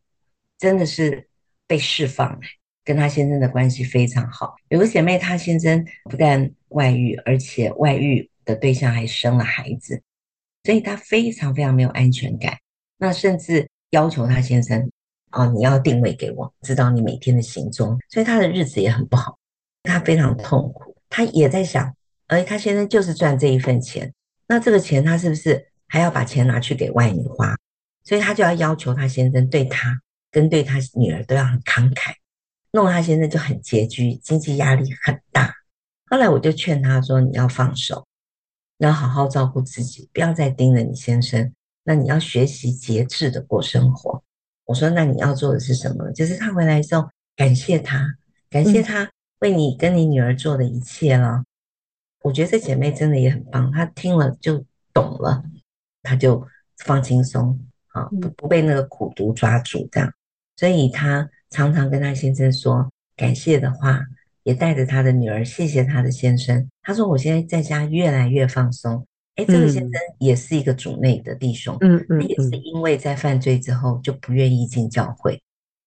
[0.58, 1.28] 真的是
[1.66, 2.40] 被释放了。
[2.84, 4.56] 跟她先生的关系非常好。
[4.68, 10.02] 有个姐妹，她先生不但外遇，而且外遇的对象还生了孩子，
[10.64, 12.58] 所以她非常非常没有安全感。
[12.98, 14.90] 那甚至要求她先生
[15.32, 19.38] ：“哦，你要定位给我，知道你每天的行踪。”所以她的日子也很不好，
[19.82, 20.94] 她非常痛苦。
[21.08, 21.96] 她也在想，
[22.26, 24.12] 哎她先生就是赚这一份钱，
[24.46, 27.56] 那这个钱她是不是还要把钱拿去给外女花？
[28.04, 30.00] 所以她就要要求她先生对她
[30.30, 32.14] 跟对她女儿都要很慷慨。
[32.70, 35.54] 弄他先生就很拮据，经济压力很大。
[36.10, 38.04] 后来我就劝他说：“你要放手，
[38.78, 41.54] 你要好好照顾自己，不要再盯着你先生。
[41.84, 44.24] 那你要学习节制的过生活。”
[44.66, 46.10] 我说：“那你要做的是什么？
[46.10, 48.04] 就是他回来之后，感谢他，
[48.50, 51.28] 感谢他为你跟你女儿做的一切了。
[51.28, 51.46] 嗯”
[52.22, 55.44] 我觉得这姐妹真的也很棒，她听了就懂了，
[56.02, 56.44] 她就
[56.78, 57.64] 放轻松
[57.94, 60.12] 啊，不不被那个苦毒抓住这样，
[60.56, 61.28] 所以她。
[61.50, 64.00] 常常跟他先生说感谢的话，
[64.42, 66.68] 也带着他的女儿谢谢他的先生。
[66.82, 75.40] 他说：“我现在在家越来越放松。”哎，这个先生也是一个主内的弟兄，嗯嗯，也是因为在犯罪之后就不愿意进教会，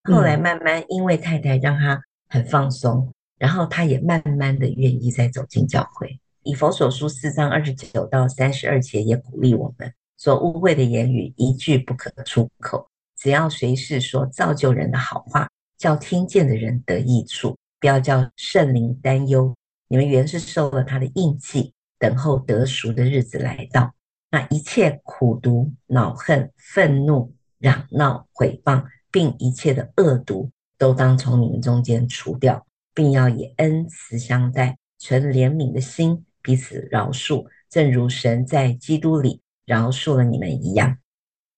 [0.04, 2.00] 后来慢慢因为太太让他
[2.30, 6.18] 很放松，然后他也慢慢的愿意再走进教会。
[6.44, 15.48] 以佛所书四章二十九到三十二节也鼓励我们：所污秽的言语一句不可出口，只要随时说造就人的好话。
[15.78, 19.54] 叫听见的人得益处，不要叫圣灵担忧。
[19.86, 23.94] 你们原是受了他的印记，等候得赎的日子来到。
[24.32, 40.98] 那一切苦毒、恼恨、愤怒、嚷闹、毁谤，并一切的恶毒，都当从你们中间除掉，并要以恩慈相待，存怜悯的心，彼此饶恕，正如神在基督里饶恕了你们一样。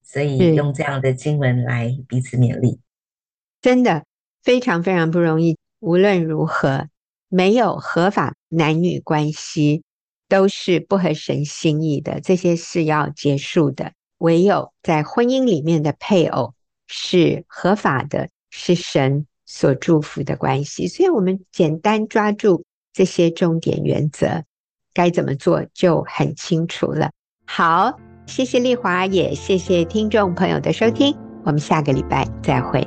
[0.02, 2.80] 所以用这样的经文来彼此勉励，
[3.62, 4.04] 真的。
[4.42, 5.58] 非常非常不容易。
[5.80, 6.88] 无论如何，
[7.28, 9.82] 没有合法男女关系
[10.28, 12.22] 都是不合神心意的。
[12.22, 13.92] 这些是要结束的。
[14.16, 16.54] 唯有在婚姻里面的配偶
[16.86, 20.88] 是合法的，是神所祝福的关系。
[20.88, 24.44] 所以，我们简单抓住这些重点原则，
[24.94, 27.10] 该怎么做就很清楚了。
[27.52, 27.92] 好，
[28.26, 32.86] 谢谢丽华，也谢谢听众朋友的收听，我们下个礼拜再会。